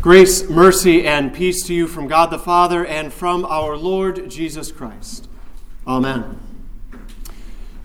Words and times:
Grace, 0.00 0.48
mercy, 0.48 1.04
and 1.04 1.34
peace 1.34 1.64
to 1.64 1.74
you 1.74 1.88
from 1.88 2.06
God 2.06 2.30
the 2.30 2.38
Father 2.38 2.86
and 2.86 3.12
from 3.12 3.44
our 3.44 3.76
Lord 3.76 4.30
Jesus 4.30 4.70
Christ. 4.70 5.28
Amen. 5.88 6.38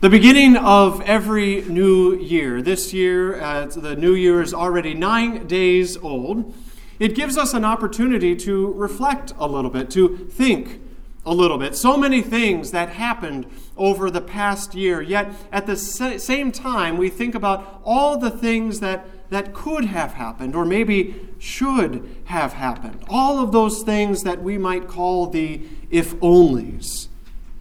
The 0.00 0.08
beginning 0.08 0.56
of 0.56 1.00
every 1.00 1.62
new 1.62 2.14
year, 2.14 2.62
this 2.62 2.92
year, 2.92 3.40
uh, 3.40 3.66
the 3.66 3.96
new 3.96 4.14
year 4.14 4.40
is 4.40 4.54
already 4.54 4.94
nine 4.94 5.48
days 5.48 5.96
old, 5.96 6.54
it 7.00 7.16
gives 7.16 7.36
us 7.36 7.52
an 7.52 7.64
opportunity 7.64 8.36
to 8.36 8.72
reflect 8.74 9.32
a 9.36 9.48
little 9.48 9.70
bit, 9.70 9.90
to 9.90 10.16
think 10.16 10.80
a 11.26 11.34
little 11.34 11.58
bit. 11.58 11.74
So 11.74 11.96
many 11.96 12.22
things 12.22 12.70
that 12.70 12.90
happened 12.90 13.46
over 13.76 14.08
the 14.08 14.20
past 14.20 14.76
year, 14.76 15.02
yet 15.02 15.32
at 15.50 15.66
the 15.66 15.76
same 15.76 16.52
time, 16.52 16.96
we 16.96 17.08
think 17.08 17.34
about 17.34 17.80
all 17.84 18.16
the 18.16 18.30
things 18.30 18.78
that 18.78 19.04
that 19.34 19.52
could 19.52 19.86
have 19.86 20.12
happened 20.12 20.54
or 20.54 20.64
maybe 20.64 21.28
should 21.38 22.08
have 22.26 22.52
happened. 22.52 23.04
All 23.08 23.42
of 23.42 23.52
those 23.52 23.82
things 23.82 24.22
that 24.22 24.42
we 24.42 24.56
might 24.58 24.88
call 24.88 25.26
the 25.26 25.62
if 25.90 26.14
onlys. 26.16 27.08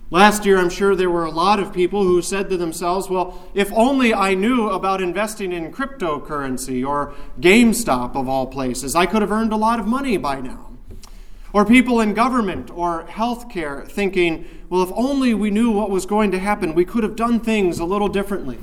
Last 0.09 0.45
year, 0.45 0.59
I'm 0.59 0.69
sure 0.69 0.95
there 0.95 1.09
were 1.09 1.25
a 1.25 1.31
lot 1.31 1.59
of 1.59 1.73
people 1.73 2.03
who 2.03 2.21
said 2.21 2.47
to 2.51 2.57
themselves, 2.57 3.09
well, 3.09 3.49
if 3.55 3.73
only 3.73 4.13
I 4.13 4.35
knew 4.35 4.69
about 4.69 5.01
investing 5.01 5.51
in 5.51 5.71
cryptocurrency 5.71 6.87
or 6.87 7.15
GameStop 7.39 8.15
of 8.15 8.29
all 8.29 8.45
places, 8.45 8.95
I 8.95 9.07
could 9.07 9.23
have 9.23 9.31
earned 9.31 9.51
a 9.51 9.57
lot 9.57 9.79
of 9.79 9.87
money 9.87 10.17
by 10.17 10.39
now. 10.39 10.69
Or 11.51 11.65
people 11.65 11.99
in 11.99 12.13
government 12.13 12.69
or 12.69 13.05
healthcare 13.05 13.87
thinking, 13.87 14.47
well, 14.69 14.83
if 14.83 14.91
only 14.93 15.33
we 15.33 15.49
knew 15.49 15.71
what 15.71 15.89
was 15.89 16.05
going 16.05 16.29
to 16.29 16.39
happen, 16.39 16.75
we 16.75 16.85
could 16.85 17.01
have 17.01 17.15
done 17.15 17.39
things 17.39 17.79
a 17.79 17.85
little 17.85 18.07
differently. 18.07 18.59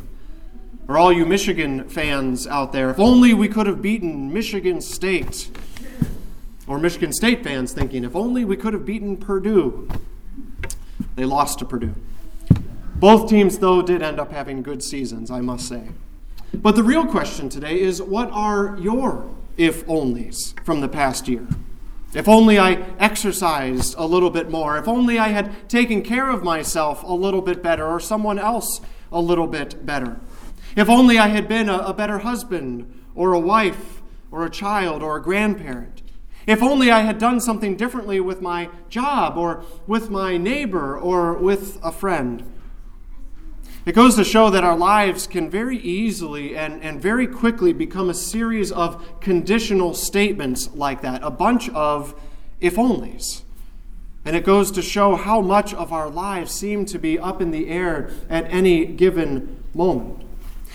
Or 0.91 0.99
all 0.99 1.13
you 1.13 1.25
Michigan 1.25 1.89
fans 1.89 2.49
out 2.49 2.73
there, 2.73 2.91
if 2.91 2.99
only 2.99 3.33
we 3.33 3.47
could 3.47 3.69
have 3.69 3.81
beaten 3.81 4.33
Michigan 4.33 4.81
State. 4.81 5.49
Or 6.67 6.81
Michigan 6.81 7.13
State 7.13 7.45
fans 7.45 7.73
thinking, 7.73 8.03
if 8.03 8.17
only 8.17 8.45
we 8.45 8.57
could 8.57 8.75
have 8.75 8.85
beaten 8.85 9.17
Purdue. 9.17 9.89
They 11.15 11.25
lost 11.25 11.61
to 11.61 11.65
Purdue. 11.65 11.95
Both 12.97 13.31
teams, 13.31 13.61
though, 13.61 13.83
did 13.83 14.03
end 14.03 14.19
up 14.19 14.33
having 14.33 14.65
good 14.65 14.83
seasons, 14.83 15.31
I 15.31 15.41
must 15.41 15.69
say. 15.69 15.91
But 16.53 16.75
the 16.75 16.83
real 16.83 17.07
question 17.07 17.49
today 17.49 17.81
is 17.81 18.03
what 18.03 18.29
are 18.33 18.77
your 18.81 19.33
if 19.57 19.87
onlys 19.87 20.59
from 20.65 20.81
the 20.81 20.89
past 20.89 21.29
year? 21.29 21.47
If 22.15 22.27
only 22.27 22.59
I 22.59 22.85
exercised 22.99 23.95
a 23.97 24.07
little 24.07 24.31
bit 24.31 24.51
more. 24.51 24.77
If 24.77 24.89
only 24.89 25.21
I 25.21 25.29
had 25.29 25.69
taken 25.69 26.03
care 26.03 26.31
of 26.31 26.43
myself 26.43 27.05
a 27.05 27.13
little 27.13 27.43
bit 27.43 27.63
better 27.63 27.87
or 27.87 28.01
someone 28.01 28.41
else 28.41 28.81
a 29.13 29.21
little 29.21 29.47
bit 29.47 29.87
better. 29.87 30.19
If 30.77 30.89
only 30.89 31.19
I 31.19 31.29
had 31.29 31.49
been 31.49 31.69
a, 31.69 31.79
a 31.79 31.95
better 31.95 32.19
husband 32.19 32.93
or 33.15 33.33
a 33.33 33.41
wife 33.41 34.03
or 34.31 34.45
a 34.45 34.51
child 34.51 35.03
or 35.03 35.17
a 35.17 35.23
grandparent. 35.23 36.03
If 36.47 36.63
only 36.63 36.91
I 36.91 37.01
had 37.01 37.19
done 37.19 37.41
something 37.41 37.77
differently 37.77 38.21
with 38.21 38.41
my 38.41 38.71
job 38.89 39.37
or 39.37 39.65
with 39.87 40.11
my 40.11 40.37
neighbor 40.37 40.97
or 40.97 41.35
with 41.35 41.79
a 41.83 41.93
friend. 41.93 42.45
It 43.87 43.95
goes 43.95 44.15
to 44.17 44.25
show 44.25 44.51
that 44.51 44.63
our 44.63 44.77
lives 44.77 45.27
can 45.27 45.49
very 45.49 45.79
easily 45.79 46.57
and, 46.57 46.83
and 46.83 47.01
very 47.01 47.27
quickly 47.27 47.73
become 47.73 48.11
a 48.11 48.15
series 48.15 48.71
of 48.71 49.21
conditional 49.21 49.95
statements 49.95 50.71
like 50.75 51.01
that, 51.03 51.23
a 51.23 51.31
bunch 51.31 51.71
of 51.71 52.15
if 52.61 52.77
onlys. 52.77 53.43
And 54.25 54.37
it 54.37 54.45
goes 54.45 54.71
to 54.73 54.83
show 54.83 55.17
how 55.17 55.41
much 55.41 55.73
of 55.73 55.93
our 55.93 56.11
lives 56.11 56.53
seem 56.53 56.85
to 56.87 56.99
be 56.99 57.19
up 57.19 57.41
in 57.41 57.53
the 57.53 57.69
air 57.69 58.11
at 58.29 58.45
any 58.53 58.85
given 58.85 59.65
moment. 59.75 60.25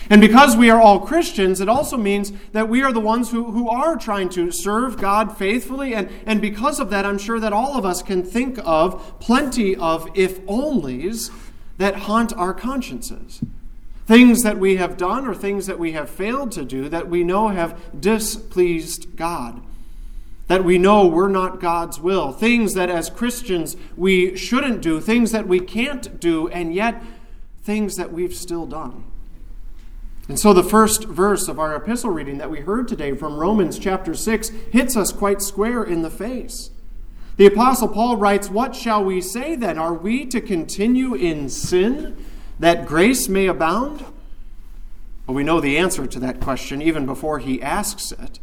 And 0.08 0.20
because 0.20 0.56
we 0.56 0.70
are 0.70 0.80
all 0.80 1.00
Christians, 1.00 1.60
it 1.60 1.68
also 1.68 1.96
means 1.96 2.32
that 2.52 2.68
we 2.68 2.82
are 2.82 2.92
the 2.92 3.00
ones 3.00 3.30
who, 3.30 3.50
who 3.50 3.68
are 3.68 3.96
trying 3.96 4.28
to 4.30 4.52
serve 4.52 4.98
God 4.98 5.36
faithfully. 5.36 5.94
And, 5.94 6.08
and 6.24 6.40
because 6.40 6.78
of 6.78 6.90
that, 6.90 7.04
I'm 7.04 7.18
sure 7.18 7.40
that 7.40 7.52
all 7.52 7.76
of 7.76 7.84
us 7.84 8.02
can 8.02 8.22
think 8.22 8.58
of 8.64 9.18
plenty 9.18 9.74
of 9.74 10.08
if 10.14 10.40
onlys 10.42 11.30
that 11.78 11.96
haunt 11.96 12.32
our 12.34 12.54
consciences. 12.54 13.40
Things 14.06 14.42
that 14.42 14.58
we 14.58 14.76
have 14.76 14.96
done 14.96 15.26
or 15.26 15.34
things 15.34 15.66
that 15.66 15.80
we 15.80 15.92
have 15.92 16.08
failed 16.08 16.52
to 16.52 16.64
do 16.64 16.88
that 16.88 17.08
we 17.08 17.24
know 17.24 17.48
have 17.48 18.00
displeased 18.00 19.16
God. 19.16 19.60
That 20.46 20.62
we 20.62 20.78
know 20.78 21.08
were 21.08 21.28
not 21.28 21.58
God's 21.58 21.98
will. 21.98 22.30
Things 22.30 22.74
that 22.74 22.88
as 22.88 23.10
Christians 23.10 23.76
we 23.96 24.36
shouldn't 24.36 24.80
do. 24.80 25.00
Things 25.00 25.32
that 25.32 25.48
we 25.48 25.58
can't 25.58 26.20
do, 26.20 26.46
and 26.48 26.72
yet 26.72 27.02
things 27.64 27.96
that 27.96 28.12
we've 28.12 28.34
still 28.34 28.64
done. 28.64 29.05
And 30.28 30.38
so 30.38 30.52
the 30.52 30.64
first 30.64 31.04
verse 31.04 31.46
of 31.46 31.60
our 31.60 31.74
epistle 31.76 32.10
reading 32.10 32.38
that 32.38 32.50
we 32.50 32.60
heard 32.60 32.88
today 32.88 33.14
from 33.14 33.36
Romans 33.36 33.78
chapter 33.78 34.12
6 34.12 34.48
hits 34.72 34.96
us 34.96 35.12
quite 35.12 35.40
square 35.40 35.84
in 35.84 36.02
the 36.02 36.10
face. 36.10 36.70
The 37.36 37.46
Apostle 37.46 37.88
Paul 37.88 38.16
writes, 38.16 38.50
What 38.50 38.74
shall 38.74 39.04
we 39.04 39.20
say 39.20 39.54
then? 39.54 39.78
Are 39.78 39.94
we 39.94 40.26
to 40.26 40.40
continue 40.40 41.14
in 41.14 41.48
sin 41.48 42.16
that 42.58 42.86
grace 42.86 43.28
may 43.28 43.46
abound? 43.46 44.04
Well, 45.26 45.34
we 45.34 45.44
know 45.44 45.60
the 45.60 45.78
answer 45.78 46.06
to 46.06 46.18
that 46.20 46.40
question 46.40 46.82
even 46.82 47.06
before 47.06 47.38
he 47.38 47.62
asks 47.62 48.10
it. 48.10 48.40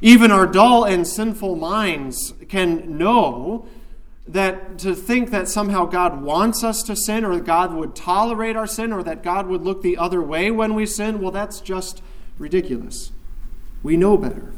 Even 0.00 0.30
our 0.30 0.46
dull 0.46 0.84
and 0.84 1.06
sinful 1.06 1.56
minds 1.56 2.32
can 2.48 2.96
know 2.96 3.66
that 4.28 4.78
to 4.78 4.94
think 4.94 5.30
that 5.30 5.48
somehow 5.48 5.86
God 5.86 6.22
wants 6.22 6.62
us 6.62 6.82
to 6.84 6.94
sin 6.94 7.24
or 7.24 7.38
God 7.40 7.74
would 7.74 7.96
tolerate 7.96 8.56
our 8.56 8.66
sin 8.66 8.92
or 8.92 9.02
that 9.02 9.22
God 9.22 9.46
would 9.48 9.62
look 9.62 9.82
the 9.82 9.96
other 9.96 10.22
way 10.22 10.50
when 10.50 10.74
we 10.74 10.86
sin, 10.86 11.20
well, 11.20 11.32
that's 11.32 11.60
just 11.60 12.02
ridiculous. 12.38 13.12
We 13.82 13.96
know 13.96 14.16
better. 14.16 14.52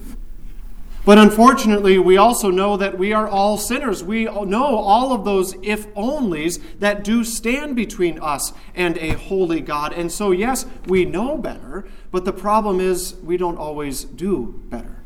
But 1.04 1.18
unfortunately, 1.18 1.98
we 1.98 2.16
also 2.16 2.50
know 2.50 2.76
that 2.76 2.96
we 2.96 3.12
are 3.12 3.26
all 3.26 3.58
sinners. 3.58 4.04
We 4.04 4.24
know 4.26 4.76
all 4.76 5.12
of 5.12 5.24
those 5.24 5.56
if 5.62 5.92
onlys 5.94 6.62
that 6.78 7.02
do 7.02 7.24
stand 7.24 7.74
between 7.74 8.20
us 8.20 8.52
and 8.74 8.96
a 8.98 9.12
holy 9.12 9.60
God. 9.60 9.92
And 9.92 10.12
so, 10.12 10.30
yes, 10.30 10.64
we 10.86 11.04
know 11.04 11.38
better, 11.38 11.88
but 12.12 12.24
the 12.24 12.32
problem 12.32 12.78
is 12.78 13.16
we 13.16 13.36
don't 13.36 13.58
always 13.58 14.04
do 14.04 14.62
better. 14.68 15.01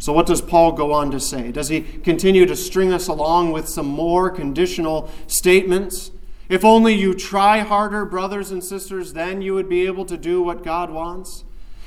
So, 0.00 0.14
what 0.14 0.26
does 0.26 0.40
Paul 0.40 0.72
go 0.72 0.92
on 0.94 1.10
to 1.10 1.20
say? 1.20 1.52
Does 1.52 1.68
he 1.68 1.82
continue 1.82 2.46
to 2.46 2.56
string 2.56 2.90
us 2.90 3.06
along 3.06 3.52
with 3.52 3.68
some 3.68 3.86
more 3.86 4.30
conditional 4.30 5.10
statements? 5.26 6.10
If 6.48 6.64
only 6.64 6.94
you 6.94 7.12
try 7.14 7.60
harder, 7.60 8.06
brothers 8.06 8.50
and 8.50 8.64
sisters, 8.64 9.12
then 9.12 9.42
you 9.42 9.52
would 9.52 9.68
be 9.68 9.84
able 9.86 10.06
to 10.06 10.16
do 10.16 10.40
what 10.40 10.64
God 10.64 10.90
wants. 10.90 11.44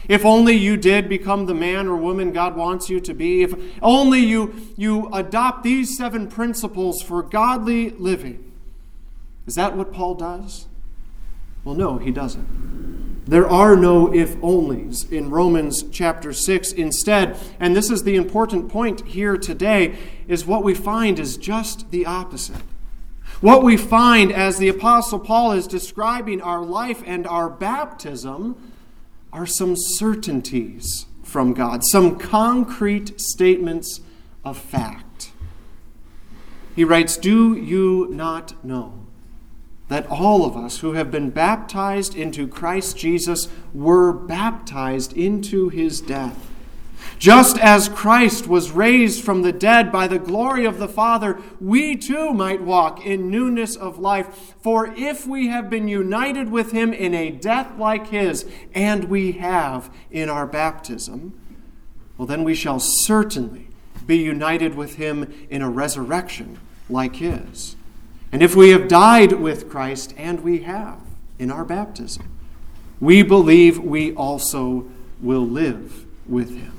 If 0.08 0.26
only 0.26 0.54
you 0.54 0.78
did 0.78 1.10
become 1.10 1.48
the 1.48 1.56
man 1.56 1.88
or 1.88 1.98
woman 1.98 2.32
God 2.32 2.56
wants 2.56 2.88
you 2.88 3.00
to 3.00 3.16
be. 3.16 3.42
If 3.42 3.56
only 3.82 4.20
you, 4.20 4.54
you 4.78 5.10
adopt 5.12 5.64
these 5.64 5.98
seven 5.98 6.28
principles 6.28 7.02
for 7.02 7.24
godly 7.24 7.90
living. 7.90 8.52
Is 9.48 9.56
that 9.56 9.76
what 9.76 9.92
Paul 9.92 10.14
does? 10.16 10.68
Well, 11.64 11.76
no, 11.76 11.98
he 11.98 12.12
doesn't. 12.12 12.93
There 13.26 13.48
are 13.48 13.76
no 13.76 14.14
if 14.14 14.36
onlys 14.38 15.10
in 15.10 15.30
Romans 15.30 15.84
chapter 15.92 16.34
6. 16.34 16.74
Instead, 16.74 17.38
and 17.60 17.76
this 17.76 17.90
is 17.90 18.04
the 18.04 18.16
important 18.16 18.70
point 18.70 19.08
here 19.08 19.38
today, 19.38 19.98
is 20.28 20.46
what 20.46 20.64
we 20.64 20.74
find 20.74 21.20
is 21.20 21.38
just 21.38 21.90
the 21.92 22.06
opposite. 22.06 22.62
What 23.40 23.64
we 23.64 23.78
find 23.78 24.32
as 24.32 24.58
the 24.58 24.68
Apostle 24.68 25.20
Paul 25.20 25.54
is 25.54 25.68
describing 25.68 26.42
our 26.42 26.64
life 26.64 27.02
and 27.06 27.26
our 27.26 27.50
baptism 27.50 28.56
are 29.32 29.46
some 29.46 29.76
certainties 29.76 31.06
from 31.24 31.54
God, 31.54 31.84
some 31.84 32.18
concrete 32.18 33.20
statements 33.20 34.02
of 34.46 34.58
fact. 34.58 35.32
He 36.76 36.84
writes, 36.84 37.18
Do 37.18 37.56
you 37.56 38.08
not 38.12 38.64
know? 38.64 39.08
That 39.90 40.08
all 40.08 40.46
of 40.46 40.56
us 40.56 40.80
who 40.80 40.94
have 40.94 41.12
been 41.12 41.30
baptized 41.30 42.16
into 42.16 42.48
Christ 42.48 42.98
Jesus 42.98 43.48
were 43.74 44.14
baptized 44.14 45.14
into 45.14 45.70
his 45.70 46.02
death. 46.02 46.50
Just 47.20 47.58
as 47.60 47.90
Christ 47.90 48.48
was 48.48 48.72
raised 48.72 49.24
from 49.24 49.42
the 49.42 49.52
dead 49.52 49.92
by 49.92 50.08
the 50.08 50.20
glory 50.20 50.66
of 50.66 50.78
the 50.78 50.88
Father, 50.88 51.40
we 51.60 51.96
too 51.96 52.34
might 52.34 52.62
walk 52.62 53.06
in 53.06 53.30
newness 53.30 53.76
of 53.76 54.00
life. 54.00 54.56
For 54.62 54.88
if 54.88 55.28
we 55.28 55.48
have 55.48 55.70
been 55.70 55.88
united 55.88 56.52
with 56.52 56.72
him 56.72 56.92
in 56.92 57.14
a 57.14 57.32
death 57.32 57.78
like 57.78 58.08
his, 58.08 58.46
and 58.74 59.06
we 59.06 59.34
have 59.34 59.94
in 60.12 60.30
our 60.30 60.48
baptism, 60.48 61.34
well, 62.18 62.26
then 62.26 62.44
we 62.44 62.56
shall 62.56 62.80
certainly 62.80 63.68
be 64.06 64.18
united 64.18 64.76
with 64.76 64.96
him 64.96 65.34
in 65.50 65.62
a 65.62 65.70
resurrection 65.70 66.60
like 66.90 67.18
his. 67.18 67.76
And 68.34 68.42
if 68.42 68.56
we 68.56 68.72
have 68.72 68.88
died 68.88 69.34
with 69.34 69.70
Christ, 69.70 70.12
and 70.18 70.40
we 70.40 70.64
have 70.64 71.00
in 71.38 71.52
our 71.52 71.64
baptism, 71.64 72.28
we 73.00 73.22
believe 73.22 73.78
we 73.78 74.12
also 74.16 74.88
will 75.22 75.46
live 75.46 76.08
with 76.28 76.50
him. 76.50 76.74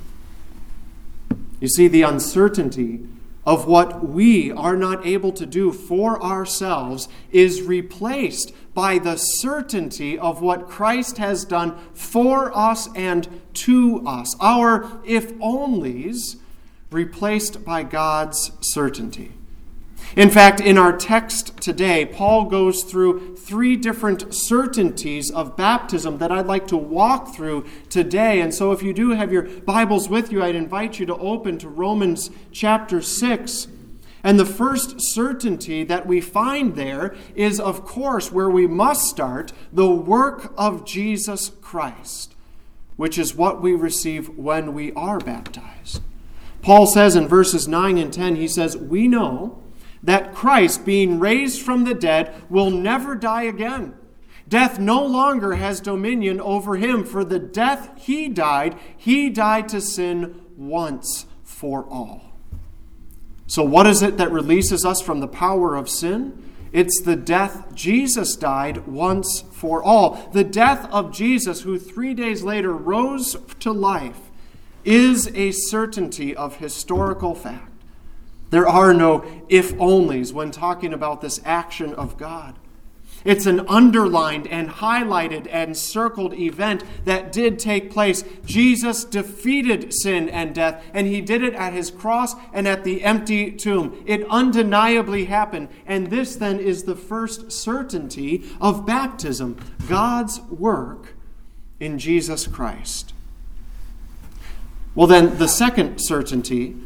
You 1.61 1.69
see, 1.69 1.87
the 1.87 2.03
uncertainty 2.03 3.07
of 3.47 3.69
what 3.69 4.05
we 4.05 4.51
are 4.51 4.77
not 4.77 5.07
able 5.07 5.31
to 5.31 5.47
do 5.47 5.71
for 5.71 6.21
ourselves 6.21 7.09
is 7.31 7.63
replaced 7.63 8.53
by 8.75 8.99
the 8.99 9.17
certainty 9.17 10.19
of 10.19 10.43
what 10.43 10.69
Christ 10.69 11.19
has 11.19 11.45
done 11.45 11.77
for 11.95 12.51
us 12.57 12.89
and 12.97 13.29
to 13.55 14.03
us. 14.05 14.35
Our 14.41 14.91
if 15.05 15.33
onlys 15.35 16.35
replaced 16.91 17.65
by 17.65 17.85
God's 17.85 18.51
certainty. 18.61 19.31
In 20.17 20.31
fact, 20.31 20.61
in 20.61 20.79
our 20.79 20.97
text 20.97 21.61
today, 21.61 22.07
Paul 22.07 22.45
goes 22.45 22.85
through 22.85 23.37
three 23.37 23.75
different 23.75 24.33
certainties 24.33 25.29
of 25.29 25.57
baptism 25.57 26.19
that 26.19 26.31
I'd 26.31 26.47
like 26.47 26.69
to 26.69 26.77
walk 26.77 27.35
through 27.35 27.67
today. 27.89 28.41
And 28.41 28.55
so, 28.55 28.71
if 28.71 28.81
you 28.81 28.93
do 28.93 29.11
have 29.11 29.33
your 29.33 29.43
Bibles 29.43 30.09
with 30.09 30.31
you, 30.31 30.41
I'd 30.41 30.55
invite 30.55 31.01
you 31.01 31.07
to 31.07 31.17
open 31.17 31.59
to 31.59 31.69
Romans 31.69 32.31
chapter 32.53 33.03
6. 33.03 33.67
And 34.23 34.39
the 34.39 34.47
first 34.47 34.95
certainty 34.99 35.83
that 35.85 36.07
we 36.07 36.21
find 36.21 36.77
there 36.77 37.15
is, 37.35 37.59
of 37.59 37.85
course, 37.85 38.31
where 38.31 38.49
we 38.49 38.69
must 38.69 39.03
start 39.11 39.53
the 39.73 39.91
work 39.91 40.55
of 40.57 40.87
Jesus 40.87 41.51
Christ, 41.61 42.35
which 42.97 43.19
is 43.19 43.35
what 43.35 43.61
we 43.61 43.75
receive 43.75 44.29
when 44.39 44.75
we 44.75 44.93
are 44.93 45.19
baptized. 45.19 46.01
Paul 46.63 46.87
says 46.87 47.17
in 47.17 47.29
verses 47.29 47.67
9 47.67 47.99
and 47.99 48.13
10, 48.13 48.37
he 48.37 48.49
says, 48.49 48.77
We 48.77 49.09
know 49.09 49.63
that 50.05 50.35
Christ, 50.35 50.85
being 50.85 51.19
raised 51.19 51.63
from 51.63 51.85
the 51.85 51.95
dead, 51.95 52.35
will 52.49 52.71
never 52.71 53.15
die 53.15 53.45
again. 53.45 53.95
Death 54.47 54.79
no 54.79 55.05
longer 55.05 55.55
has 55.55 55.81
dominion 55.81 56.41
over 56.41 56.77
him, 56.77 57.05
for 57.05 57.25
the 57.25 57.39
death 57.39 57.91
he 57.97 58.29
died, 58.29 58.77
he 58.97 59.31
died 59.31 59.69
to 59.71 59.81
sin 59.81 60.43
once 60.57 61.27
for 61.43 61.85
all. 61.89 62.33
So, 63.47 63.63
what 63.63 63.87
is 63.87 64.03
it 64.03 64.19
that 64.19 64.31
releases 64.31 64.85
us 64.85 65.01
from 65.01 65.21
the 65.21 65.29
power 65.29 65.75
of 65.75 65.89
sin? 65.89 66.53
It's 66.73 67.01
the 67.03 67.17
death 67.17 67.75
Jesus 67.75 68.37
died 68.37 68.87
once 68.87 69.45
for 69.53 69.83
all. 69.83 70.29
The 70.33 70.45
death 70.45 70.89
of 70.91 71.13
Jesus, 71.13 71.63
who 71.63 71.79
three 71.79 72.15
days 72.15 72.43
later 72.43 72.73
rose 72.73 73.37
to 73.61 73.73
life, 73.73 74.19
is 74.85 75.29
a 75.35 75.53
certainty 75.53 76.35
of 76.35 76.57
historical 76.57 77.35
fact. 77.35 77.74
There 78.55 78.69
are 78.69 78.95
no 78.95 79.25
if 79.49 79.75
onlys 79.79 80.33
when 80.33 80.53
talking 80.53 80.93
about 80.93 81.21
this 81.21 81.41
action 81.45 81.93
of 81.93 82.17
God. 82.17 82.55
It's 83.25 83.47
an 83.47 83.67
underlined 83.67 84.47
and 84.47 84.69
highlighted 84.69 85.49
and 85.51 85.77
circled 85.77 86.35
event 86.35 86.85
that 87.05 87.33
did 87.33 87.59
take 87.59 87.91
place. 87.91 88.23
Jesus 88.47 89.03
defeated 89.03 89.93
sin 89.93 90.29
and 90.29 90.55
death, 90.55 90.85
and 90.95 91.09
he 91.09 91.21
did 91.21 91.43
it 91.43 91.55
at 91.55 91.73
his 91.73 91.91
cross 91.91 92.37
and 92.53 92.69
at 92.69 92.85
the 92.85 93.03
empty 93.03 93.51
tomb. 93.51 94.01
It 94.07 94.25
undeniably 94.31 95.25
happened, 95.25 95.69
and 95.85 96.11
this 96.11 96.37
then 96.37 96.61
is 96.61 96.85
the 96.85 96.95
first 96.95 97.51
certainty 97.51 98.45
of 98.61 98.87
baptism 98.87 99.57
God's 99.89 100.41
work 100.43 101.17
in 101.81 101.99
Jesus 101.99 102.47
Christ. 102.47 103.15
Well, 104.95 105.09
then, 105.09 105.39
the 105.39 105.49
second 105.49 105.99
certainty 105.99 106.77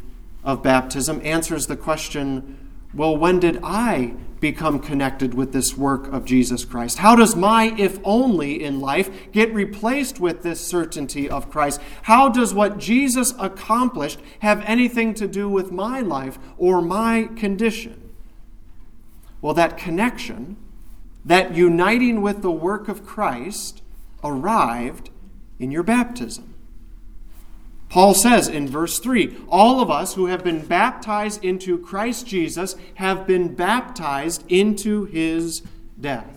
of 0.43 0.63
baptism 0.63 1.21
answers 1.23 1.67
the 1.67 1.77
question 1.77 2.69
well, 2.93 3.15
when 3.15 3.39
did 3.39 3.59
I 3.63 4.15
become 4.39 4.79
connected 4.79 5.33
with 5.33 5.51
this 5.51 5.77
work 5.77 6.11
of 6.11 6.25
Jesus 6.25 6.65
Christ? 6.65 6.99
How 6.99 7.15
does 7.15 7.35
my 7.35 7.75
if 7.77 7.99
only 8.03 8.63
in 8.63 8.79
life 8.79 9.31
get 9.31 9.53
replaced 9.53 10.19
with 10.19 10.41
this 10.41 10.65
certainty 10.65 11.29
of 11.29 11.51
Christ? 11.51 11.79
How 12.03 12.29
does 12.29 12.53
what 12.53 12.79
Jesus 12.79 13.33
accomplished 13.37 14.19
have 14.39 14.63
anything 14.65 15.13
to 15.15 15.27
do 15.27 15.49
with 15.49 15.71
my 15.71 15.99
life 15.99 16.39
or 16.57 16.81
my 16.81 17.29
condition? 17.35 18.09
Well, 19.41 19.53
that 19.53 19.77
connection, 19.77 20.57
that 21.23 21.55
uniting 21.55 22.21
with 22.21 22.41
the 22.41 22.51
work 22.51 22.87
of 22.87 23.05
Christ, 23.05 23.83
arrived 24.23 25.11
in 25.59 25.69
your 25.69 25.83
baptism. 25.83 26.48
Paul 27.89 28.13
says 28.13 28.47
in 28.47 28.67
verse 28.67 28.99
3 28.99 29.35
All 29.49 29.81
of 29.81 29.89
us 29.89 30.13
who 30.13 30.27
have 30.27 30.43
been 30.43 30.65
baptized 30.65 31.43
into 31.43 31.77
Christ 31.79 32.27
Jesus 32.27 32.75
have 32.95 33.25
been 33.25 33.55
baptized 33.55 34.43
into 34.47 35.05
his 35.05 35.63
death. 35.99 36.35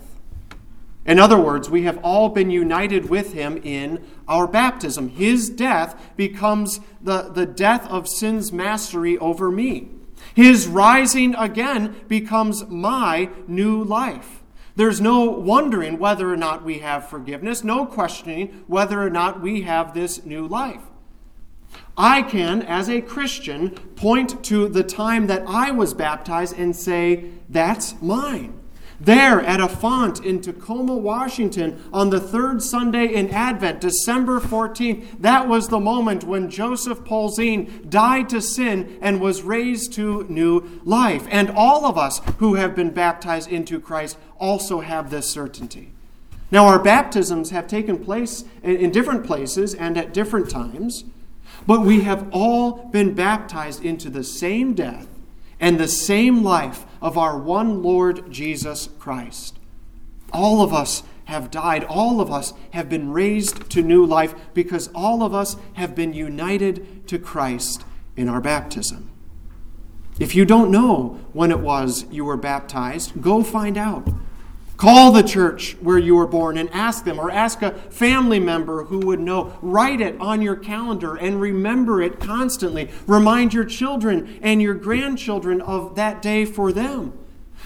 In 1.04 1.18
other 1.18 1.38
words, 1.38 1.68
we 1.68 1.82
have 1.82 1.98
all 2.02 2.28
been 2.28 2.50
united 2.50 3.10
with 3.10 3.32
him 3.32 3.58
in 3.58 4.04
our 4.28 4.46
baptism. 4.46 5.08
His 5.08 5.50
death 5.50 6.00
becomes 6.16 6.80
the, 7.02 7.22
the 7.22 7.46
death 7.46 7.86
of 7.88 8.08
sin's 8.08 8.52
mastery 8.52 9.18
over 9.18 9.50
me. 9.50 9.88
His 10.34 10.68
rising 10.68 11.34
again 11.34 11.96
becomes 12.08 12.66
my 12.68 13.30
new 13.48 13.82
life. 13.82 14.42
There's 14.76 15.00
no 15.00 15.24
wondering 15.24 15.98
whether 15.98 16.32
or 16.32 16.36
not 16.36 16.64
we 16.64 16.78
have 16.78 17.10
forgiveness, 17.10 17.62
no 17.62 17.84
questioning 17.84 18.64
whether 18.68 19.02
or 19.02 19.10
not 19.10 19.42
we 19.42 19.62
have 19.62 19.92
this 19.92 20.24
new 20.24 20.46
life. 20.46 20.82
I 21.96 22.22
can, 22.22 22.62
as 22.62 22.88
a 22.88 23.02
Christian, 23.02 23.70
point 23.70 24.42
to 24.44 24.68
the 24.68 24.82
time 24.82 25.26
that 25.26 25.44
I 25.46 25.70
was 25.70 25.92
baptized 25.92 26.58
and 26.58 26.74
say, 26.74 27.30
that's 27.48 28.00
mine. 28.00 28.58
There 28.98 29.40
at 29.40 29.60
a 29.60 29.68
font 29.68 30.24
in 30.24 30.40
Tacoma, 30.40 30.96
Washington, 30.96 31.82
on 31.92 32.10
the 32.10 32.20
third 32.20 32.62
Sunday 32.62 33.12
in 33.12 33.30
Advent, 33.30 33.80
December 33.80 34.38
14th, 34.38 35.20
that 35.20 35.48
was 35.48 35.68
the 35.68 35.80
moment 35.80 36.22
when 36.22 36.48
Joseph 36.48 37.00
Polzin 37.00 37.90
died 37.90 38.28
to 38.28 38.40
sin 38.40 38.98
and 39.02 39.20
was 39.20 39.42
raised 39.42 39.92
to 39.94 40.24
new 40.28 40.80
life. 40.84 41.26
And 41.30 41.50
all 41.50 41.84
of 41.84 41.98
us 41.98 42.20
who 42.38 42.54
have 42.54 42.76
been 42.76 42.90
baptized 42.90 43.50
into 43.50 43.80
Christ 43.80 44.16
also 44.38 44.80
have 44.80 45.10
this 45.10 45.28
certainty. 45.28 45.92
Now, 46.52 46.66
our 46.66 46.78
baptisms 46.78 47.50
have 47.50 47.66
taken 47.66 48.04
place 48.04 48.44
in 48.62 48.92
different 48.92 49.26
places 49.26 49.74
and 49.74 49.98
at 49.98 50.14
different 50.14 50.48
times. 50.48 51.04
But 51.66 51.82
we 51.82 52.00
have 52.02 52.28
all 52.32 52.88
been 52.90 53.14
baptized 53.14 53.84
into 53.84 54.10
the 54.10 54.24
same 54.24 54.74
death 54.74 55.06
and 55.60 55.78
the 55.78 55.88
same 55.88 56.42
life 56.42 56.84
of 57.00 57.16
our 57.16 57.38
one 57.38 57.82
Lord 57.82 58.30
Jesus 58.30 58.88
Christ. 58.98 59.58
All 60.32 60.62
of 60.62 60.72
us 60.72 61.02
have 61.26 61.50
died. 61.50 61.84
All 61.84 62.20
of 62.20 62.30
us 62.30 62.52
have 62.72 62.88
been 62.88 63.12
raised 63.12 63.70
to 63.70 63.82
new 63.82 64.04
life 64.04 64.34
because 64.54 64.88
all 64.94 65.22
of 65.22 65.34
us 65.34 65.56
have 65.74 65.94
been 65.94 66.12
united 66.12 67.06
to 67.08 67.18
Christ 67.18 67.84
in 68.16 68.28
our 68.28 68.40
baptism. 68.40 69.10
If 70.18 70.34
you 70.34 70.44
don't 70.44 70.70
know 70.70 71.20
when 71.32 71.50
it 71.50 71.60
was 71.60 72.04
you 72.10 72.24
were 72.24 72.36
baptized, 72.36 73.20
go 73.22 73.42
find 73.42 73.78
out. 73.78 74.08
Call 74.82 75.12
the 75.12 75.22
church 75.22 75.76
where 75.80 75.96
you 75.96 76.16
were 76.16 76.26
born 76.26 76.58
and 76.58 76.68
ask 76.70 77.04
them, 77.04 77.20
or 77.20 77.30
ask 77.30 77.62
a 77.62 77.70
family 77.70 78.40
member 78.40 78.82
who 78.82 78.98
would 79.06 79.20
know. 79.20 79.56
Write 79.62 80.00
it 80.00 80.20
on 80.20 80.42
your 80.42 80.56
calendar 80.56 81.14
and 81.14 81.40
remember 81.40 82.02
it 82.02 82.18
constantly. 82.18 82.90
Remind 83.06 83.54
your 83.54 83.64
children 83.64 84.40
and 84.42 84.60
your 84.60 84.74
grandchildren 84.74 85.60
of 85.60 85.94
that 85.94 86.20
day 86.20 86.44
for 86.44 86.72
them 86.72 87.16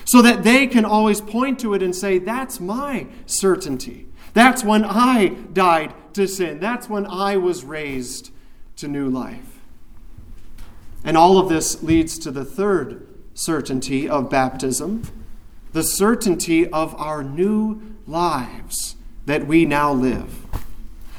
so 0.05 0.21
that 0.21 0.45
they 0.45 0.67
can 0.67 0.85
always 0.85 1.23
point 1.23 1.59
to 1.61 1.73
it 1.73 1.83
and 1.83 1.97
say, 1.97 2.19
That's 2.19 2.61
my 2.61 3.07
certainty. 3.25 4.09
That's 4.35 4.63
when 4.63 4.85
I 4.85 5.29
died 5.55 5.95
to 6.13 6.29
sin. 6.29 6.61
That's 6.61 6.87
when 6.87 7.07
I 7.07 7.39
was 7.39 7.65
raised 7.65 8.31
to 8.77 8.89
new 8.89 9.09
life. 9.09 9.59
And 11.03 11.17
all 11.17 11.39
of 11.39 11.49
this 11.49 11.83
leads 11.83 12.19
to 12.19 12.31
the 12.31 12.45
third 12.45 13.09
certainty 13.33 14.07
of 14.07 14.29
baptism 14.29 15.16
the 15.77 15.83
certainty 15.83 16.67
of 16.71 16.99
our 16.99 17.23
new 17.23 17.79
lives 18.07 18.97
that 19.27 19.47
we 19.47 19.67
now 19.67 19.93
live. 19.93 20.47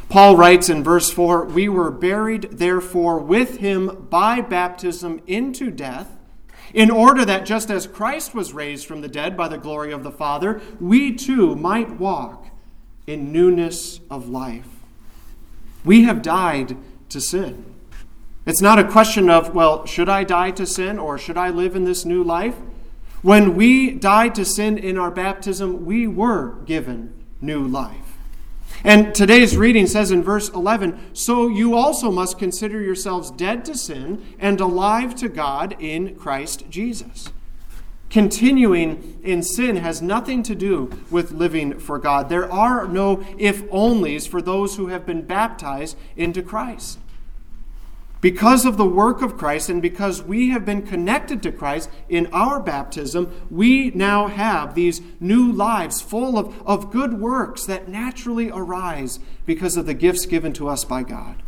Paul 0.10 0.36
writes 0.36 0.68
in 0.68 0.84
verse 0.84 1.12
4 1.12 1.46
We 1.46 1.70
were 1.70 1.92
buried, 1.92 2.50
therefore, 2.54 3.20
with 3.20 3.58
him 3.58 4.08
by 4.10 4.42
baptism 4.42 5.22
into 5.28 5.70
death, 5.70 6.10
in 6.74 6.90
order 6.90 7.24
that 7.24 7.46
just 7.46 7.70
as 7.70 7.86
Christ 7.86 8.34
was 8.34 8.52
raised 8.52 8.88
from 8.88 9.02
the 9.02 9.08
dead 9.08 9.38
by 9.38 9.48
the 9.48 9.60
glory 9.60 9.92
of 9.92 10.02
the 10.02 10.12
Father, 10.12 10.60
we 10.80 11.14
too 11.14 11.56
might 11.56 12.00
walk 12.00 12.48
in 13.06 13.32
newness 13.32 14.00
of 14.10 14.28
life. 14.28 14.70
We 15.86 16.06
have 16.06 16.24
died 16.24 16.76
to 17.10 17.22
sin. 17.22 17.64
It's 18.48 18.62
not 18.62 18.80
a 18.80 18.90
question 18.90 19.30
of, 19.30 19.54
well, 19.54 19.86
should 19.86 20.10
I 20.10 20.24
die 20.24 20.50
to 20.50 20.66
sin 20.66 20.98
or 20.98 21.20
should 21.20 21.38
I 21.38 21.52
live 21.52 21.76
in 21.76 21.84
this 21.84 22.06
new 22.06 22.24
life? 22.24 22.56
When 23.22 23.56
we 23.56 23.92
died 23.92 24.36
to 24.36 24.46
sin 24.46 24.78
in 24.78 24.98
our 24.98 25.12
baptism, 25.12 25.86
we 25.86 26.06
were 26.08 26.62
given 26.66 27.14
new 27.42 27.66
life. 27.66 28.18
And 28.84 29.16
today's 29.16 29.58
reading 29.58 29.88
says 29.88 30.12
in 30.12 30.22
verse 30.22 30.50
11 30.50 31.00
So 31.14 31.48
you 31.48 31.76
also 31.76 32.12
must 32.12 32.38
consider 32.38 32.80
yourselves 32.80 33.32
dead 33.32 33.66
to 33.66 33.76
sin 33.76 34.24
and 34.40 34.62
alive 34.62 35.16
to 35.16 35.30
God 35.30 35.76
in 35.80 36.16
Christ 36.16 36.66
Jesus. 36.70 37.30
Continuing 38.10 39.20
in 39.24 39.44
sin 39.44 39.78
has 39.78 40.02
nothing 40.02 40.42
to 40.44 40.56
do 40.56 40.90
with 41.12 41.32
living 41.32 41.80
for 41.80 42.00
God. 42.00 42.30
There 42.30 42.50
are 42.50 42.88
no 42.88 43.26
if 43.38 43.64
onlys 43.64 44.28
for 44.28 44.42
those 44.42 44.78
who 44.78 44.88
have 44.88 45.06
been 45.06 45.24
baptized 45.24 45.98
into 46.16 46.42
Christ. 46.42 47.00
Because 48.20 48.66
of 48.66 48.78
the 48.78 48.86
work 48.86 49.22
of 49.22 49.38
Christ 49.38 49.70
and 49.70 49.82
because 49.82 50.24
we 50.24 50.50
have 50.50 50.66
been 50.66 50.82
connected 50.82 51.44
to 51.44 51.52
Christ 51.52 51.90
in 52.10 52.28
our 52.28 52.60
baptism, 52.60 53.32
we 53.52 53.92
now 53.92 54.28
have 54.28 54.74
these 54.74 55.02
new 55.20 55.52
lives 55.52 56.02
full 56.02 56.38
of, 56.38 56.56
of 56.66 56.92
good 56.92 57.20
works 57.20 57.66
that 57.66 57.88
naturally 57.88 58.50
arise 58.50 59.20
because 59.46 59.78
of 59.78 59.86
the 59.86 59.94
gifts 59.94 60.26
given 60.26 60.54
to 60.54 60.68
us 60.68 60.84
by 60.84 61.04
God. 61.04 61.44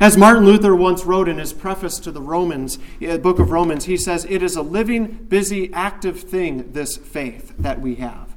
As 0.00 0.16
Martin 0.16 0.44
Luther 0.44 0.74
once 0.74 1.04
wrote 1.04 1.28
in 1.28 1.38
his 1.38 1.52
preface 1.52 1.98
to 2.00 2.10
the 2.10 2.20
Romans, 2.20 2.78
the 3.00 3.18
book 3.18 3.38
of 3.38 3.50
Romans, 3.50 3.84
he 3.84 3.96
says, 3.96 4.26
It 4.28 4.42
is 4.42 4.56
a 4.56 4.62
living, 4.62 5.26
busy, 5.28 5.72
active 5.72 6.20
thing, 6.20 6.72
this 6.72 6.96
faith 6.96 7.54
that 7.58 7.80
we 7.80 7.96
have. 7.96 8.33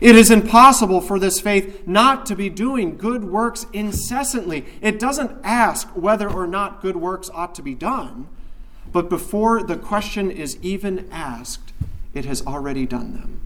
It 0.00 0.16
is 0.16 0.30
impossible 0.30 1.00
for 1.00 1.18
this 1.18 1.40
faith 1.40 1.86
not 1.86 2.24
to 2.26 2.34
be 2.34 2.48
doing 2.48 2.96
good 2.96 3.24
works 3.24 3.66
incessantly. 3.72 4.64
It 4.80 4.98
doesn't 4.98 5.38
ask 5.44 5.88
whether 5.88 6.28
or 6.28 6.46
not 6.46 6.80
good 6.80 6.96
works 6.96 7.30
ought 7.34 7.54
to 7.56 7.62
be 7.62 7.74
done, 7.74 8.26
but 8.92 9.10
before 9.10 9.62
the 9.62 9.76
question 9.76 10.30
is 10.30 10.56
even 10.62 11.08
asked, 11.12 11.72
it 12.14 12.24
has 12.24 12.44
already 12.46 12.86
done 12.86 13.12
them. 13.12 13.40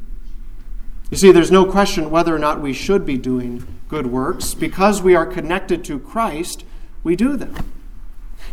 You 1.10 1.16
see, 1.16 1.32
there's 1.32 1.50
no 1.50 1.64
question 1.64 2.10
whether 2.10 2.34
or 2.34 2.38
not 2.38 2.60
we 2.60 2.72
should 2.72 3.04
be 3.04 3.18
doing 3.18 3.66
good 3.88 4.06
works. 4.06 4.54
Because 4.54 5.02
we 5.02 5.14
are 5.14 5.26
connected 5.26 5.84
to 5.84 5.98
Christ, 5.98 6.64
we 7.02 7.14
do 7.14 7.36
them. 7.36 7.54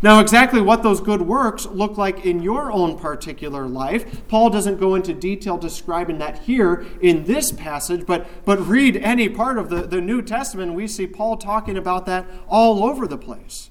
Now, 0.03 0.19
exactly 0.19 0.61
what 0.61 0.81
those 0.81 0.99
good 0.99 1.21
works 1.21 1.67
look 1.67 1.95
like 1.95 2.25
in 2.25 2.41
your 2.41 2.71
own 2.71 2.97
particular 2.97 3.67
life, 3.67 4.27
Paul 4.27 4.49
doesn't 4.49 4.79
go 4.79 4.95
into 4.95 5.13
detail 5.13 5.57
describing 5.57 6.17
that 6.17 6.39
here 6.39 6.87
in 7.01 7.25
this 7.25 7.51
passage, 7.51 8.07
but, 8.07 8.25
but 8.43 8.59
read 8.65 8.97
any 8.97 9.29
part 9.29 9.59
of 9.59 9.69
the, 9.69 9.83
the 9.83 10.01
New 10.01 10.23
Testament, 10.23 10.73
we 10.73 10.87
see 10.87 11.05
Paul 11.05 11.37
talking 11.37 11.77
about 11.77 12.07
that 12.07 12.25
all 12.47 12.83
over 12.83 13.05
the 13.05 13.17
place. 13.17 13.69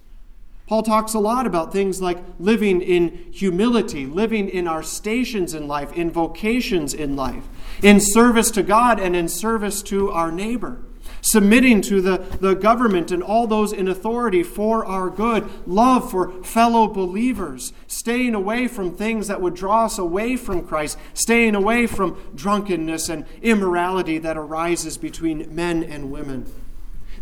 Paul 0.68 0.84
talks 0.84 1.14
a 1.14 1.18
lot 1.18 1.49
about 1.49 1.72
things 1.72 2.00
like 2.00 2.18
living 2.38 2.80
in 2.80 3.26
humility, 3.32 4.06
living 4.06 4.49
in 4.49 4.68
our 4.68 4.84
stations 4.84 5.52
in 5.52 5.66
life, 5.66 5.92
in 5.94 6.12
vocations 6.12 6.94
in 6.94 7.16
life, 7.16 7.49
in 7.82 7.99
service 7.99 8.52
to 8.52 8.62
God 8.62 9.00
and 9.00 9.16
in 9.16 9.26
service 9.26 9.82
to 9.82 10.12
our 10.12 10.30
neighbor 10.30 10.80
submitting 11.21 11.81
to 11.83 12.00
the, 12.00 12.19
the 12.41 12.55
government 12.55 13.11
and 13.11 13.23
all 13.23 13.47
those 13.47 13.73
in 13.73 13.89
authority 13.89 14.43
for 14.43 14.85
our 14.85 15.11
good, 15.11 15.49
love 15.67 16.11
for 16.11 16.43
fellow 16.43 16.87
believers, 16.89 17.73
staying 17.87 18.35
away 18.35 18.67
from 18.69 18.95
things 18.95 19.29
that 19.29 19.41
would 19.41 19.55
draw 19.55 19.85
us 19.85 19.99
away 19.99 20.37
from 20.37 20.67
Christ, 20.67 20.99
staying 21.15 21.55
away 21.55 21.87
from 21.87 22.21
drunkenness 22.35 23.09
and 23.09 23.27
immorality 23.43 24.19
that 24.19 24.37
arises 24.37 24.97
between 24.97 25.55
men 25.55 25.83
and 25.83 26.11
women. 26.11 26.50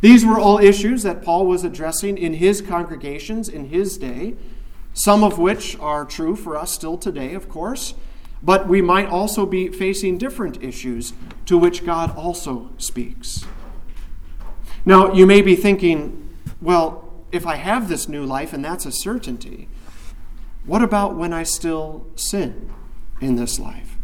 These 0.01 0.25
were 0.25 0.39
all 0.39 0.59
issues 0.59 1.03
that 1.03 1.23
Paul 1.23 1.47
was 1.47 1.65
addressing 1.65 2.19
in 2.19 2.35
his 2.35 2.63
congregations 2.63 3.49
in 3.49 3.69
his 3.69 3.99
day, 3.99 4.37
some 4.95 5.25
of 5.25 5.39
which 5.39 5.77
are 5.79 6.05
true 6.05 6.37
for 6.37 6.57
us 6.57 6.73
still 6.73 6.97
today, 6.97 7.35
of 7.35 7.49
course. 7.49 7.95
But 8.41 8.69
we 8.69 8.81
might 8.81 9.09
also 9.09 9.45
be 9.47 9.69
facing 9.69 10.19
different 10.19 10.63
issues 10.63 11.13
to 11.47 11.59
which 11.59 11.85
God 11.85 12.17
also 12.17 12.71
speaks. 12.79 13.45
Now, 14.89 15.13
you 15.13 15.27
may 15.27 15.43
be 15.43 15.55
thinking, 15.55 16.35
well, 16.63 17.13
if 17.31 17.47
I 17.47 17.57
have 17.57 17.91
this 17.91 18.09
new 18.09 18.25
life 18.25 18.55
and 18.55 18.65
that's 18.65 18.87
a 18.87 18.91
certainty, 18.91 19.69
what 20.65 20.81
about 20.81 21.15
when 21.15 21.35
I 21.35 21.43
still 21.43 22.07
sin 22.17 22.73
in 23.21 23.37
this 23.37 23.59
life? 23.59 23.99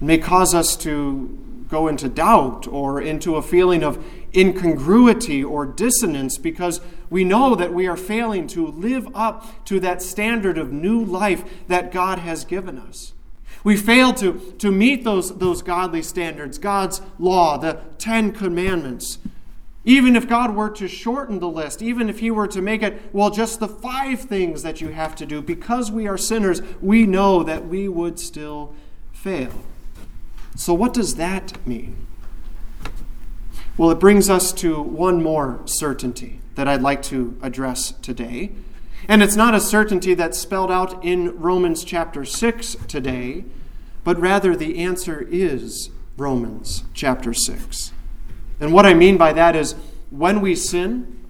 It 0.00 0.04
may 0.04 0.18
cause 0.18 0.54
us 0.54 0.76
to 0.76 1.66
go 1.68 1.88
into 1.88 2.08
doubt 2.08 2.68
or 2.68 3.00
into 3.00 3.34
a 3.34 3.42
feeling 3.42 3.82
of 3.82 3.98
incongruity 4.32 5.42
or 5.42 5.66
dissonance 5.66 6.38
because 6.38 6.80
we 7.10 7.24
know 7.24 7.56
that 7.56 7.74
we 7.74 7.88
are 7.88 7.96
failing 7.96 8.46
to 8.46 8.64
live 8.64 9.08
up 9.12 9.64
to 9.64 9.80
that 9.80 10.02
standard 10.02 10.56
of 10.56 10.70
new 10.70 11.04
life 11.04 11.66
that 11.66 11.90
God 11.90 12.20
has 12.20 12.44
given 12.44 12.78
us. 12.78 13.12
We 13.64 13.76
fail 13.76 14.12
to, 14.12 14.54
to 14.58 14.70
meet 14.70 15.02
those, 15.02 15.36
those 15.38 15.62
godly 15.62 16.02
standards, 16.04 16.58
God's 16.58 17.02
law, 17.18 17.58
the 17.58 17.80
Ten 17.98 18.30
Commandments. 18.30 19.18
Even 19.86 20.16
if 20.16 20.28
God 20.28 20.56
were 20.56 20.68
to 20.70 20.88
shorten 20.88 21.38
the 21.38 21.48
list, 21.48 21.80
even 21.80 22.10
if 22.10 22.18
He 22.18 22.30
were 22.30 22.48
to 22.48 22.60
make 22.60 22.82
it, 22.82 23.00
well, 23.12 23.30
just 23.30 23.60
the 23.60 23.68
five 23.68 24.20
things 24.20 24.64
that 24.64 24.80
you 24.80 24.88
have 24.88 25.14
to 25.14 25.24
do, 25.24 25.40
because 25.40 25.92
we 25.92 26.08
are 26.08 26.18
sinners, 26.18 26.60
we 26.82 27.06
know 27.06 27.44
that 27.44 27.68
we 27.68 27.88
would 27.88 28.18
still 28.18 28.74
fail. 29.12 29.62
So, 30.56 30.74
what 30.74 30.92
does 30.92 31.14
that 31.14 31.64
mean? 31.64 32.04
Well, 33.78 33.90
it 33.90 34.00
brings 34.00 34.28
us 34.28 34.52
to 34.54 34.82
one 34.82 35.22
more 35.22 35.60
certainty 35.66 36.40
that 36.56 36.66
I'd 36.66 36.82
like 36.82 37.02
to 37.04 37.38
address 37.40 37.92
today. 38.02 38.52
And 39.06 39.22
it's 39.22 39.36
not 39.36 39.54
a 39.54 39.60
certainty 39.60 40.14
that's 40.14 40.38
spelled 40.38 40.72
out 40.72 41.04
in 41.04 41.38
Romans 41.38 41.84
chapter 41.84 42.24
6 42.24 42.76
today, 42.88 43.44
but 44.02 44.18
rather 44.18 44.56
the 44.56 44.78
answer 44.78 45.24
is 45.30 45.90
Romans 46.16 46.82
chapter 46.92 47.32
6. 47.32 47.92
And 48.60 48.72
what 48.72 48.86
I 48.86 48.94
mean 48.94 49.16
by 49.16 49.32
that 49.32 49.54
is 49.54 49.74
when 50.10 50.40
we 50.40 50.54
sin, 50.54 51.24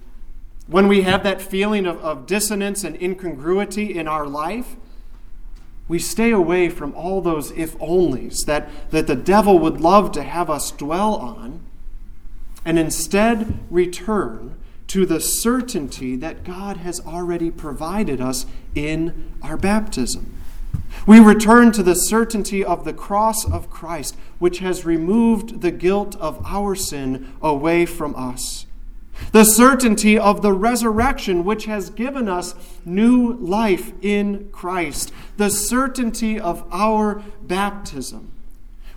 when 0.67 0.87
we 0.87 1.01
have 1.01 1.23
that 1.23 1.41
feeling 1.41 1.85
of, 1.85 1.99
of 1.99 2.25
dissonance 2.25 2.83
and 2.83 3.01
incongruity 3.01 3.97
in 3.97 4.07
our 4.07 4.25
life, 4.27 4.75
we 5.87 5.99
stay 5.99 6.31
away 6.31 6.69
from 6.69 6.93
all 6.95 7.21
those 7.21 7.51
if 7.51 7.77
onlys 7.79 8.45
that, 8.45 8.69
that 8.91 9.07
the 9.07 9.15
devil 9.15 9.57
would 9.59 9.79
love 9.79 10.11
to 10.13 10.23
have 10.23 10.49
us 10.49 10.71
dwell 10.71 11.15
on, 11.15 11.61
and 12.65 12.77
instead 12.77 13.59
return 13.69 14.55
to 14.87 15.05
the 15.05 15.19
certainty 15.19 16.15
that 16.15 16.43
God 16.43 16.77
has 16.77 16.99
already 17.01 17.51
provided 17.51 18.19
us 18.19 18.45
in 18.75 19.31
our 19.41 19.57
baptism. 19.57 20.33
We 21.05 21.19
return 21.19 21.71
to 21.73 21.83
the 21.83 21.93
certainty 21.93 22.63
of 22.63 22.83
the 22.83 22.93
cross 22.93 23.45
of 23.49 23.69
Christ, 23.69 24.17
which 24.39 24.59
has 24.59 24.85
removed 24.85 25.61
the 25.61 25.71
guilt 25.71 26.15
of 26.17 26.43
our 26.45 26.75
sin 26.75 27.33
away 27.41 27.85
from 27.85 28.15
us. 28.15 28.65
The 29.31 29.43
certainty 29.43 30.17
of 30.17 30.41
the 30.41 30.53
resurrection, 30.53 31.43
which 31.43 31.65
has 31.65 31.89
given 31.89 32.29
us 32.29 32.55
new 32.85 33.33
life 33.33 33.91
in 34.01 34.49
Christ. 34.51 35.11
The 35.37 35.49
certainty 35.49 36.39
of 36.39 36.65
our 36.71 37.23
baptism, 37.41 38.31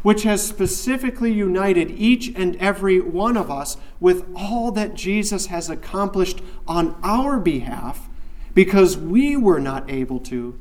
which 0.03 0.23
has 0.25 0.47
specifically 0.47 1.33
united 1.33 1.91
each 1.91 2.29
and 2.35 2.57
every 2.57 3.01
one 3.01 3.37
of 3.37 3.51
us 3.51 3.77
with 3.99 4.27
all 4.37 4.71
that 4.73 4.95
Jesus 4.95 5.47
has 5.47 5.71
accomplished 5.71 6.43
on 6.67 6.99
our 7.03 7.39
behalf 7.39 8.09
because 8.55 8.97
we 8.97 9.37
were 9.37 9.61
not 9.61 9.91
able 9.91 10.21
to 10.21 10.59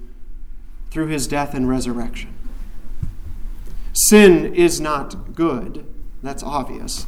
through 0.89 1.07
his 1.07 1.27
death 1.27 1.53
and 1.53 1.69
resurrection. 1.69 2.33
Sin 4.07 4.55
is 4.55 4.79
not 4.79 5.35
good, 5.35 5.85
that's 6.23 6.41
obvious. 6.41 7.05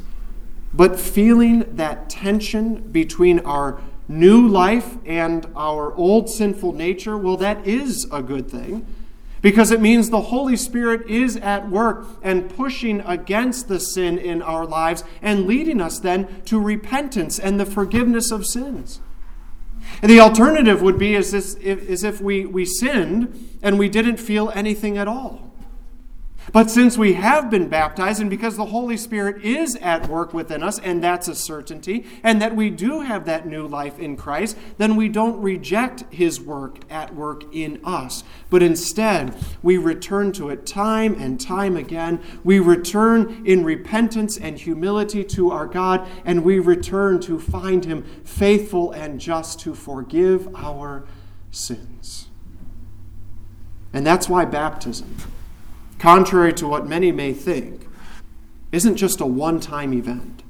But 0.74 1.00
feeling 1.00 1.64
that 1.76 2.10
tension 2.10 2.90
between 2.90 3.38
our 3.40 3.80
new 4.08 4.46
life 4.46 4.96
and 5.06 5.46
our 5.56 5.94
old 5.94 6.28
sinful 6.28 6.72
nature, 6.72 7.16
well, 7.16 7.36
that 7.38 7.66
is 7.66 8.06
a 8.12 8.22
good 8.22 8.50
thing 8.50 8.86
because 9.40 9.70
it 9.70 9.80
means 9.80 10.10
the 10.10 10.20
Holy 10.20 10.56
Spirit 10.56 11.08
is 11.08 11.36
at 11.38 11.68
work 11.68 12.06
and 12.22 12.48
pushing 12.54 13.00
against 13.00 13.68
the 13.68 13.80
sin 13.80 14.18
in 14.18 14.42
our 14.42 14.66
lives 14.66 15.02
and 15.22 15.46
leading 15.46 15.80
us 15.80 15.98
then 15.98 16.42
to 16.42 16.60
repentance 16.60 17.38
and 17.38 17.58
the 17.58 17.66
forgiveness 17.66 18.30
of 18.30 18.46
sins. 18.46 19.00
And 20.00 20.10
the 20.10 20.20
alternative 20.20 20.80
would 20.82 20.98
be 20.98 21.16
as, 21.16 21.32
if 21.34 22.20
we 22.20 22.64
sinned 22.64 23.58
and 23.62 23.78
we 23.78 23.88
didn't 23.88 24.18
feel 24.18 24.50
anything 24.54 24.98
at 24.98 25.08
all. 25.08 25.51
But 26.50 26.70
since 26.70 26.98
we 26.98 27.12
have 27.14 27.50
been 27.50 27.68
baptized, 27.68 28.20
and 28.20 28.28
because 28.28 28.56
the 28.56 28.66
Holy 28.66 28.96
Spirit 28.96 29.44
is 29.44 29.76
at 29.76 30.08
work 30.08 30.34
within 30.34 30.62
us, 30.62 30.78
and 30.80 31.02
that's 31.02 31.28
a 31.28 31.36
certainty, 31.36 32.04
and 32.22 32.42
that 32.42 32.56
we 32.56 32.68
do 32.68 33.00
have 33.00 33.26
that 33.26 33.46
new 33.46 33.66
life 33.66 33.98
in 33.98 34.16
Christ, 34.16 34.56
then 34.76 34.96
we 34.96 35.08
don't 35.08 35.40
reject 35.40 36.02
His 36.12 36.40
work 36.40 36.78
at 36.90 37.14
work 37.14 37.44
in 37.54 37.80
us. 37.84 38.24
But 38.50 38.62
instead, 38.62 39.36
we 39.62 39.76
return 39.76 40.32
to 40.32 40.50
it 40.50 40.66
time 40.66 41.14
and 41.14 41.40
time 41.40 41.76
again. 41.76 42.20
We 42.42 42.58
return 42.58 43.42
in 43.46 43.64
repentance 43.64 44.36
and 44.36 44.58
humility 44.58 45.22
to 45.24 45.52
our 45.52 45.66
God, 45.66 46.08
and 46.24 46.44
we 46.44 46.58
return 46.58 47.20
to 47.20 47.38
find 47.38 47.84
Him 47.84 48.02
faithful 48.24 48.90
and 48.90 49.20
just 49.20 49.60
to 49.60 49.74
forgive 49.74 50.52
our 50.56 51.04
sins. 51.52 52.28
And 53.92 54.04
that's 54.04 54.28
why 54.28 54.44
baptism 54.44 55.16
contrary 56.02 56.52
to 56.52 56.66
what 56.66 56.84
many 56.84 57.12
may 57.12 57.32
think, 57.32 57.86
isn't 58.72 58.96
just 58.96 59.20
a 59.20 59.26
one 59.26 59.60
time 59.60 59.94
event. 59.94 60.42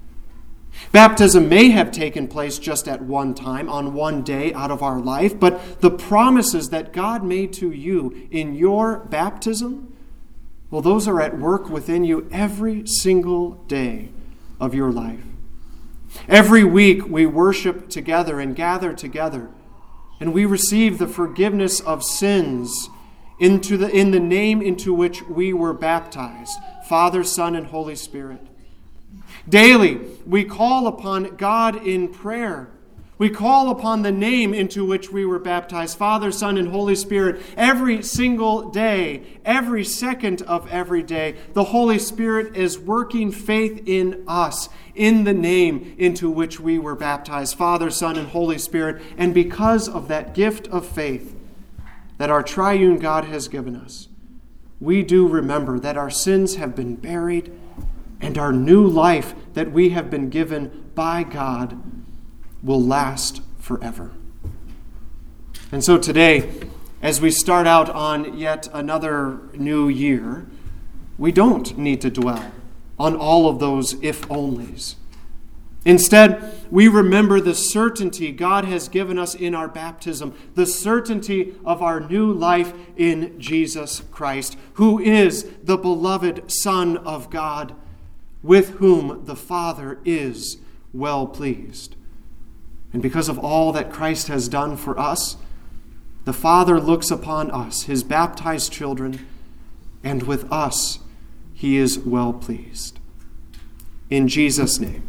Baptism 0.92 1.47
may 1.47 1.68
have 1.68 1.92
taken 1.92 2.26
place 2.26 2.59
just 2.59 2.88
at 2.88 3.02
one 3.02 3.35
time, 3.35 3.68
on 3.68 3.92
one 3.92 4.23
day 4.23 4.54
out 4.54 4.71
of 4.71 4.82
our 4.82 4.99
life, 4.99 5.38
but 5.38 5.82
the 5.82 5.90
promises 5.90 6.71
that 6.71 6.94
God 6.94 7.23
made 7.23 7.52
to 7.54 7.71
you 7.71 8.26
in 8.30 8.54
your 8.54 9.00
baptism, 9.00 9.94
well, 10.71 10.80
those 10.80 11.06
are 11.06 11.21
at 11.21 11.38
work 11.38 11.68
within 11.68 12.02
you 12.02 12.26
every 12.32 12.87
single 12.87 13.62
day 13.68 14.09
of 14.59 14.75
your 14.75 14.90
life. 14.90 15.21
Every 16.28 16.64
week 16.64 17.06
we 17.06 17.26
worship 17.26 17.90
together 17.90 18.40
and 18.40 18.56
gather 18.56 18.94
together, 18.94 19.50
and 20.18 20.32
we 20.32 20.47
receive 20.47 20.97
the 20.97 21.06
forgiveness 21.06 21.78
of 21.78 22.02
sins 22.02 22.88
into 23.42 23.76
the, 23.76 23.90
in 23.90 24.12
the 24.12 24.20
name 24.20 24.62
into 24.62 24.94
which 24.94 25.20
we 25.25 25.52
were 25.52 25.75
baptized 25.75 26.56
Father, 26.87 27.25
Son, 27.25 27.56
and 27.56 27.66
Holy 27.66 27.96
Spirit. 27.96 28.40
Daily, 29.49 29.99
we 30.25 30.44
call 30.44 30.87
upon 30.87 31.37
God 31.37 31.84
in 31.84 32.08
prayer 32.08 32.70
We 33.18 33.30
call 33.30 33.70
upon 33.70 34.02
the 34.02 34.12
name 34.12 34.52
into 34.52 34.84
which 34.84 35.11
we 35.11 35.25
were 35.25 35.38
baptized, 35.38 35.96
Father, 35.96 36.32
Son, 36.32 36.56
and 36.58 36.68
Holy 36.68 36.96
Spirit, 36.96 37.40
every 37.56 38.02
single 38.02 38.70
day, 38.70 39.22
every 39.44 39.84
second 39.84 40.42
of 40.42 40.68
every 40.70 41.02
day. 41.02 41.37
The 41.52 41.64
Holy 41.64 41.99
Spirit 41.99 42.56
is 42.56 42.78
working 42.78 43.30
faith 43.30 43.82
in 43.87 44.25
us, 44.26 44.68
in 44.94 45.25
the 45.25 45.34
name 45.34 45.94
into 45.99 46.30
which 46.30 46.58
we 46.58 46.78
were 46.78 46.96
baptized, 46.96 47.56
Father, 47.56 47.90
Son, 47.90 48.16
and 48.16 48.28
Holy 48.28 48.58
Spirit. 48.58 49.02
And 49.16 49.32
because 49.32 49.88
of 49.88 50.08
that 50.08 50.34
gift 50.34 50.66
of 50.68 50.87
faith 50.87 51.37
that 52.23 52.31
our 52.31 52.45
triune 52.45 53.00
God 53.00 53.25
has 53.25 53.49
given 53.49 53.75
us, 53.75 54.07
we 54.79 55.02
do 55.02 55.26
remember 55.26 55.81
that 55.81 55.97
our 55.97 56.09
sins 56.09 56.55
have 56.55 56.76
been 56.76 56.95
buried 56.95 57.50
and 58.21 58.38
our 58.38 58.52
new 58.52 58.87
life 58.87 59.35
that 59.55 59.73
we 59.73 59.88
have 59.88 60.09
been 60.09 60.31
given 60.31 60.88
by 60.95 61.25
God 61.25 61.83
will 62.62 62.81
last 62.81 63.43
forever. 63.59 64.12
And 65.73 65.83
so 65.83 65.99
today, 65.99 66.49
as 67.02 67.21
we 67.21 67.33
start 67.33 67.67
out 67.67 67.91
on 67.91 68.38
yet 68.38 68.69
another 68.73 69.41
new 69.55 69.88
year, 69.88 70.47
we 71.19 71.33
don't 71.33 71.76
need 71.76 72.00
to 72.02 72.11
dwell 72.11 72.52
on 73.00 73.17
all 73.17 73.49
of 73.49 73.59
those 73.59 73.95
if 73.95 74.29
onlys. 74.29 74.95
Instead, 75.84 76.68
we 76.70 76.86
remember 76.86 77.40
the 77.40 77.54
certainty 77.54 78.30
God 78.30 78.64
has 78.64 78.88
given 78.88 79.18
us 79.18 79.34
in 79.34 79.54
our 79.54 79.68
baptism, 79.68 80.34
the 80.54 80.66
certainty 80.66 81.54
of 81.64 81.82
our 81.82 82.00
new 82.00 82.32
life 82.32 82.72
in 82.96 83.38
Jesus 83.40 84.02
Christ, 84.12 84.56
who 84.74 85.00
is 85.00 85.50
the 85.62 85.76
beloved 85.76 86.50
Son 86.50 86.96
of 86.98 87.30
God, 87.30 87.74
with 88.42 88.76
whom 88.76 89.24
the 89.24 89.36
Father 89.36 89.98
is 90.04 90.58
well 90.92 91.26
pleased. 91.26 91.96
And 92.92 93.02
because 93.02 93.28
of 93.28 93.38
all 93.38 93.72
that 93.72 93.92
Christ 93.92 94.28
has 94.28 94.48
done 94.48 94.76
for 94.76 94.98
us, 94.98 95.36
the 96.24 96.32
Father 96.32 96.80
looks 96.80 97.10
upon 97.10 97.50
us, 97.50 97.82
his 97.82 98.04
baptized 98.04 98.72
children, 98.72 99.26
and 100.04 100.22
with 100.22 100.50
us 100.52 101.00
he 101.52 101.76
is 101.76 101.98
well 101.98 102.32
pleased. 102.32 103.00
In 104.10 104.28
Jesus' 104.28 104.78
name, 104.78 105.08